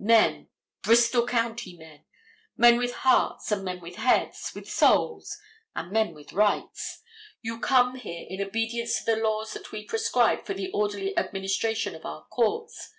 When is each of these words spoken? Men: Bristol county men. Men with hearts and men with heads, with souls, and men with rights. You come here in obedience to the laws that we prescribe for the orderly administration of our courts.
Men: 0.00 0.48
Bristol 0.80 1.26
county 1.26 1.76
men. 1.76 2.04
Men 2.56 2.78
with 2.78 2.94
hearts 3.02 3.50
and 3.50 3.64
men 3.64 3.80
with 3.80 3.96
heads, 3.96 4.52
with 4.54 4.70
souls, 4.70 5.36
and 5.74 5.90
men 5.90 6.14
with 6.14 6.32
rights. 6.32 7.02
You 7.42 7.58
come 7.58 7.96
here 7.96 8.24
in 8.28 8.40
obedience 8.40 8.98
to 9.02 9.16
the 9.16 9.20
laws 9.20 9.54
that 9.54 9.72
we 9.72 9.84
prescribe 9.84 10.46
for 10.46 10.54
the 10.54 10.70
orderly 10.70 11.18
administration 11.18 11.96
of 11.96 12.06
our 12.06 12.24
courts. 12.26 12.92